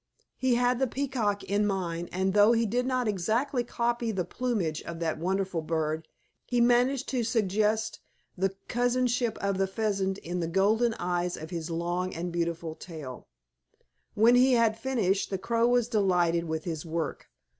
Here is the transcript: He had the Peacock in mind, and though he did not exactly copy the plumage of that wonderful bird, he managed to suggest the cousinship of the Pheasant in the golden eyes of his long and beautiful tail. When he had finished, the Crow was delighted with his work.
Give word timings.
He 0.35 0.55
had 0.55 0.79
the 0.79 0.87
Peacock 0.87 1.43
in 1.43 1.67
mind, 1.67 2.09
and 2.11 2.33
though 2.33 2.53
he 2.53 2.65
did 2.65 2.87
not 2.87 3.07
exactly 3.07 3.63
copy 3.63 4.11
the 4.11 4.25
plumage 4.25 4.81
of 4.81 4.97
that 4.99 5.19
wonderful 5.19 5.61
bird, 5.61 6.07
he 6.47 6.59
managed 6.59 7.07
to 7.09 7.23
suggest 7.23 7.99
the 8.35 8.55
cousinship 8.67 9.37
of 9.43 9.59
the 9.59 9.67
Pheasant 9.67 10.17
in 10.17 10.39
the 10.39 10.47
golden 10.47 10.95
eyes 10.97 11.37
of 11.37 11.51
his 11.51 11.69
long 11.69 12.15
and 12.15 12.31
beautiful 12.33 12.73
tail. 12.73 13.27
When 14.15 14.33
he 14.33 14.53
had 14.53 14.75
finished, 14.75 15.29
the 15.29 15.37
Crow 15.37 15.67
was 15.67 15.87
delighted 15.87 16.45
with 16.45 16.63
his 16.63 16.83
work. 16.83 17.29